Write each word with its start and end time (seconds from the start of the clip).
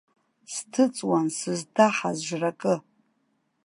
Сҭыҵуан 0.53 1.27
сызҭаҳаз 1.37 2.17
жракы. 2.27 2.75